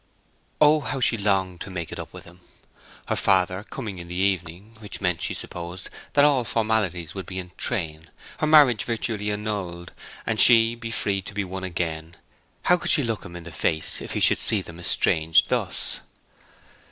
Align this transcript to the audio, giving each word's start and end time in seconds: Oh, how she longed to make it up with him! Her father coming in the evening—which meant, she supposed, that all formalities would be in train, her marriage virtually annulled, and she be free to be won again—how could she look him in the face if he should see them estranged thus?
Oh, 0.59 0.79
how 0.79 0.99
she 0.99 1.15
longed 1.15 1.61
to 1.61 1.69
make 1.69 1.91
it 1.91 1.99
up 1.99 2.11
with 2.11 2.23
him! 2.25 2.39
Her 3.05 3.15
father 3.15 3.61
coming 3.61 3.99
in 3.99 4.07
the 4.07 4.15
evening—which 4.15 4.99
meant, 4.99 5.21
she 5.21 5.35
supposed, 5.35 5.91
that 6.13 6.25
all 6.25 6.43
formalities 6.43 7.13
would 7.13 7.27
be 7.27 7.37
in 7.37 7.51
train, 7.55 8.09
her 8.39 8.47
marriage 8.47 8.83
virtually 8.85 9.29
annulled, 9.29 9.91
and 10.25 10.39
she 10.39 10.73
be 10.73 10.89
free 10.89 11.21
to 11.21 11.35
be 11.35 11.43
won 11.43 11.63
again—how 11.63 12.77
could 12.77 12.89
she 12.89 13.03
look 13.03 13.23
him 13.23 13.35
in 13.35 13.43
the 13.43 13.51
face 13.51 14.01
if 14.01 14.13
he 14.13 14.19
should 14.19 14.39
see 14.39 14.63
them 14.63 14.79
estranged 14.79 15.49
thus? 15.49 15.99